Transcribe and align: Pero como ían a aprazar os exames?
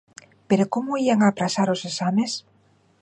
Pero 0.49 0.69
como 0.73 0.99
ían 1.05 1.19
a 1.21 1.27
aprazar 1.31 1.67
os 1.75 1.81
exames? 1.89 2.31